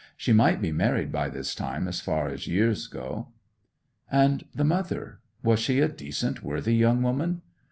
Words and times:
She 0.17 0.33
might 0.33 0.59
be 0.63 0.71
married 0.71 1.11
by 1.11 1.29
this 1.29 1.53
time 1.53 1.87
as 1.87 2.01
far 2.01 2.27
as 2.27 2.47
years 2.47 2.87
go.' 2.87 3.27
'And 4.11 4.45
the 4.51 4.63
mother—was 4.63 5.59
she 5.59 5.79
a 5.79 5.87
decent, 5.87 6.41
worthy 6.41 6.75
young 6.75 7.03
woman? 7.03 7.43